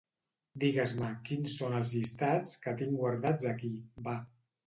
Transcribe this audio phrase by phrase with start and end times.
[0.61, 3.73] Digues-me quins son els llistats que tinc guardats aquí,
[4.09, 4.19] va.